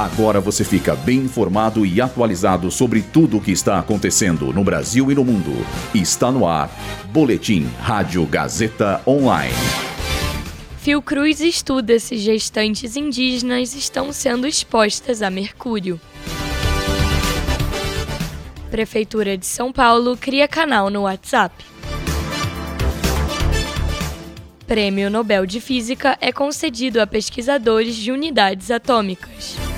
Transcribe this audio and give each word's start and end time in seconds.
Agora 0.00 0.40
você 0.40 0.64
fica 0.64 0.96
bem 0.96 1.18
informado 1.18 1.84
e 1.84 2.00
atualizado 2.00 2.70
sobre 2.70 3.02
tudo 3.02 3.36
o 3.36 3.40
que 3.40 3.52
está 3.52 3.78
acontecendo 3.78 4.50
no 4.50 4.64
Brasil 4.64 5.12
e 5.12 5.14
no 5.14 5.22
mundo. 5.22 5.52
Está 5.94 6.32
no 6.32 6.48
ar. 6.48 6.70
Boletim 7.12 7.68
Rádio 7.78 8.24
Gazeta 8.24 9.02
Online. 9.06 9.52
Fiocruz 10.78 11.42
estuda 11.42 11.98
se 11.98 12.16
gestantes 12.16 12.96
indígenas 12.96 13.74
estão 13.74 14.10
sendo 14.10 14.46
expostas 14.46 15.20
a 15.20 15.28
mercúrio. 15.28 16.00
Prefeitura 18.70 19.36
de 19.36 19.44
São 19.44 19.70
Paulo 19.70 20.16
cria 20.16 20.48
canal 20.48 20.88
no 20.88 21.02
WhatsApp. 21.02 21.62
Prêmio 24.66 25.10
Nobel 25.10 25.44
de 25.44 25.60
Física 25.60 26.16
é 26.22 26.32
concedido 26.32 27.02
a 27.02 27.06
pesquisadores 27.06 27.94
de 27.94 28.10
unidades 28.10 28.70
atômicas. 28.70 29.69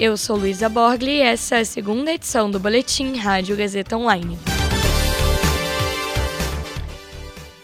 Eu 0.00 0.16
sou 0.16 0.36
Luísa 0.36 0.68
Borgli 0.68 1.16
e 1.16 1.20
essa 1.22 1.56
é 1.56 1.60
a 1.62 1.64
segunda 1.64 2.12
edição 2.12 2.48
do 2.48 2.60
Boletim 2.60 3.16
Rádio 3.16 3.56
Gazeta 3.56 3.96
Online. 3.96 4.38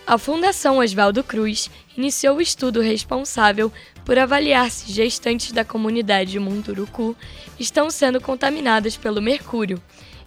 A 0.04 0.18
Fundação 0.18 0.78
Oswaldo 0.78 1.22
Cruz 1.22 1.70
iniciou 1.96 2.38
o 2.38 2.40
estudo 2.42 2.80
responsável 2.80 3.72
por 4.04 4.18
avaliar 4.18 4.68
se 4.68 4.90
gestantes 4.90 5.52
da 5.52 5.64
comunidade 5.64 6.36
Munduruku 6.40 7.16
estão 7.56 7.88
sendo 7.88 8.20
contaminadas 8.20 8.96
pelo 8.96 9.22
mercúrio, 9.22 9.80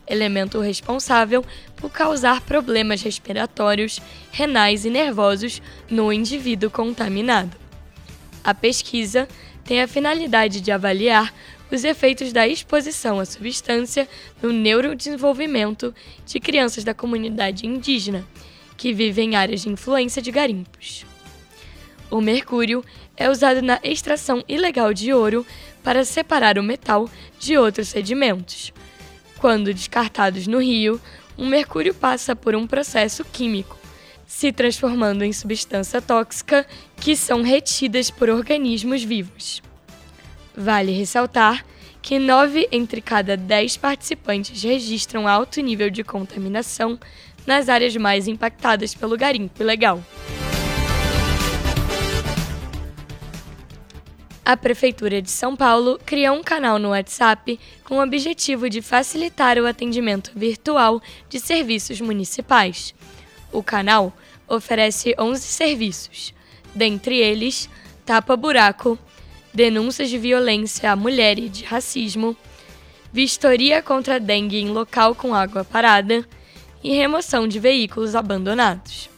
elemento 0.07 0.61
responsável 0.61 1.43
por 1.75 1.91
causar 1.91 2.39
problemas 2.39 3.01
respiratórios, 3.01 3.99
renais 4.31 4.85
e 4.85 4.89
nervosos 4.89 5.61
no 5.89 6.13
indivíduo 6.13 6.69
contaminado. 6.69 7.57
A 8.45 8.53
pesquisa 8.53 9.27
tem 9.65 9.81
a 9.81 9.87
finalidade 9.89 10.61
de 10.61 10.71
avaliar 10.71 11.33
os 11.71 11.83
efeitos 11.83 12.31
da 12.31 12.47
exposição 12.47 13.19
à 13.19 13.25
substância 13.25 14.07
no 14.41 14.51
neurodesenvolvimento 14.51 15.93
de 16.25 16.39
crianças 16.39 16.83
da 16.83 16.93
comunidade 16.93 17.65
indígena 17.65 18.25
que 18.77 18.93
vivem 18.93 19.31
em 19.31 19.35
áreas 19.35 19.61
de 19.61 19.69
influência 19.69 20.21
de 20.21 20.31
garimpos. 20.31 21.05
O 22.09 22.21
mercúrio 22.21 22.83
é 23.17 23.29
usado 23.29 23.61
na 23.61 23.79
extração 23.83 24.43
ilegal 24.47 24.93
de 24.93 25.11
ouro 25.11 25.45
para 25.83 26.05
separar 26.05 26.57
o 26.57 26.63
metal 26.63 27.09
de 27.39 27.57
outros 27.57 27.89
sedimentos. 27.89 28.71
Quando 29.39 29.73
descartados 29.73 30.47
no 30.47 30.59
rio, 30.59 31.01
o 31.37 31.45
mercúrio 31.45 31.93
passa 31.93 32.35
por 32.35 32.55
um 32.55 32.65
processo 32.65 33.25
químico, 33.25 33.77
se 34.25 34.51
transformando 34.51 35.23
em 35.23 35.33
substância 35.33 36.01
tóxica 36.01 36.65
que 36.95 37.15
são 37.15 37.41
retidas 37.41 38.09
por 38.09 38.29
organismos 38.29 39.03
vivos. 39.03 39.61
Vale 40.59 40.91
ressaltar 40.91 41.63
que 42.01 42.17
nove 42.17 42.67
entre 42.71 42.99
cada 42.99 43.37
dez 43.37 43.77
participantes 43.77 44.63
registram 44.63 45.27
alto 45.27 45.61
nível 45.61 45.91
de 45.91 46.03
contaminação 46.03 46.99
nas 47.45 47.69
áreas 47.69 47.95
mais 47.95 48.27
impactadas 48.27 48.95
pelo 48.95 49.15
garimpo 49.15 49.61
ilegal. 49.61 50.03
A 54.43 54.57
Prefeitura 54.57 55.21
de 55.21 55.29
São 55.29 55.55
Paulo 55.55 55.99
criou 56.03 56.35
um 56.35 56.41
canal 56.41 56.79
no 56.79 56.89
WhatsApp 56.89 57.59
com 57.83 57.97
o 57.97 58.01
objetivo 58.01 58.67
de 58.67 58.81
facilitar 58.81 59.59
o 59.59 59.67
atendimento 59.67 60.31
virtual 60.35 60.99
de 61.29 61.39
serviços 61.39 62.01
municipais. 62.01 62.95
O 63.51 63.61
canal 63.61 64.11
oferece 64.47 65.13
11 65.19 65.39
serviços, 65.39 66.33
dentre 66.73 67.17
eles 67.17 67.69
tapa-buraco, 68.05 68.97
denúncias 69.57 70.07
de 70.07 70.19
violência 70.19 70.91
à 70.91 70.95
mulher 70.95 71.39
e 71.39 71.49
de 71.49 71.65
racismo, 71.65 72.37
vistoria 73.11 73.81
contra 73.81 74.19
dengue 74.19 74.57
em 74.57 74.69
local 74.69 75.15
com 75.15 75.33
água 75.33 75.65
parada 75.65 76.23
e 76.83 76.93
remoção 76.93 77.47
de 77.47 77.59
veículos 77.59 78.13
abandonados. 78.13 79.09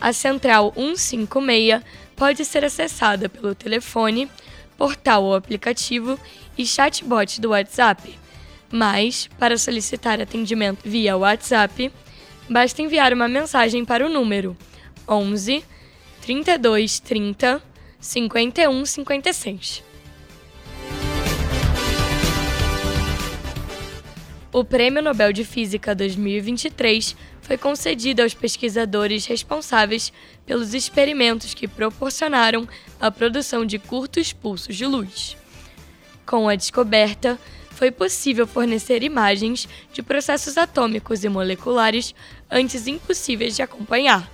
A 0.00 0.12
Central 0.12 0.72
156 0.74 1.80
pode 2.16 2.44
ser 2.44 2.64
acessada 2.64 3.28
pelo 3.28 3.54
telefone, 3.54 4.28
portal 4.76 5.22
ou 5.22 5.36
aplicativo 5.36 6.18
e 6.56 6.66
chatbot 6.66 7.40
do 7.40 7.50
WhatsApp. 7.50 8.18
Mas, 8.68 9.28
para 9.38 9.56
solicitar 9.56 10.20
atendimento 10.20 10.80
via 10.84 11.16
WhatsApp, 11.16 11.92
basta 12.50 12.82
enviar 12.82 13.12
uma 13.12 13.28
mensagem 13.28 13.84
para 13.84 14.04
o 14.04 14.08
número 14.08 14.56
11 15.06 15.64
32 16.22 16.98
30 16.98 17.67
5156. 18.00 19.82
O 24.50 24.64
Prêmio 24.64 25.02
Nobel 25.02 25.32
de 25.32 25.44
Física 25.44 25.94
2023 25.94 27.14
foi 27.42 27.58
concedido 27.58 28.22
aos 28.22 28.34
pesquisadores 28.34 29.26
responsáveis 29.26 30.12
pelos 30.46 30.74
experimentos 30.74 31.54
que 31.54 31.68
proporcionaram 31.68 32.66
a 33.00 33.10
produção 33.10 33.64
de 33.64 33.78
curtos 33.78 34.32
pulsos 34.32 34.74
de 34.74 34.86
luz. 34.86 35.36
Com 36.24 36.48
a 36.48 36.54
descoberta, 36.54 37.38
foi 37.70 37.90
possível 37.90 38.46
fornecer 38.46 39.02
imagens 39.02 39.68
de 39.92 40.02
processos 40.02 40.58
atômicos 40.58 41.24
e 41.24 41.28
moleculares 41.28 42.14
antes 42.50 42.86
impossíveis 42.86 43.54
de 43.54 43.62
acompanhar. 43.62 44.30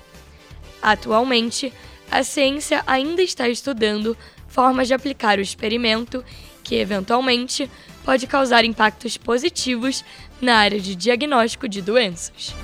Atualmente, 0.80 1.72
a 2.10 2.22
ciência 2.22 2.82
ainda 2.86 3.22
está 3.22 3.48
estudando 3.48 4.16
formas 4.48 4.88
de 4.88 4.94
aplicar 4.94 5.38
o 5.38 5.42
experimento 5.42 6.24
que, 6.62 6.76
eventualmente, 6.76 7.70
pode 8.04 8.26
causar 8.26 8.64
impactos 8.64 9.16
positivos 9.16 10.04
na 10.40 10.56
área 10.56 10.80
de 10.80 10.94
diagnóstico 10.94 11.68
de 11.68 11.82
doenças. 11.82 12.54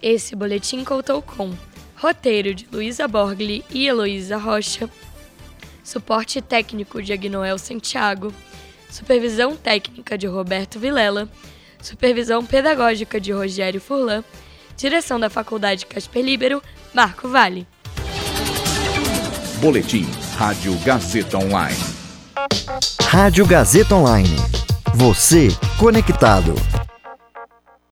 Esse 0.00 0.36
boletim 0.36 0.84
contou 0.84 1.20
com 1.20 1.52
roteiro 1.96 2.54
de 2.54 2.68
Luísa 2.72 3.08
Borgli 3.08 3.64
e 3.70 3.86
Heloísa 3.86 4.36
Rocha, 4.36 4.88
suporte 5.82 6.40
técnico 6.40 7.02
de 7.02 7.12
Agnoel 7.12 7.58
Santiago, 7.58 8.32
supervisão 8.88 9.56
técnica 9.56 10.16
de 10.16 10.26
Roberto 10.26 10.78
Vilela, 10.78 11.28
supervisão 11.82 12.44
pedagógica 12.46 13.20
de 13.20 13.32
Rogério 13.32 13.80
Furlan 13.80 14.22
Direção 14.78 15.18
da 15.18 15.28
Faculdade 15.28 15.84
Casper 15.86 16.24
Libero, 16.24 16.62
Marco 16.94 17.28
Vale. 17.28 17.66
Boletim 19.60 20.06
Rádio 20.36 20.72
Gazeta 20.84 21.36
Online. 21.36 21.76
Rádio 23.02 23.44
Gazeta 23.44 23.96
Online. 23.96 24.36
Você 24.94 25.48
conectado. 25.80 26.54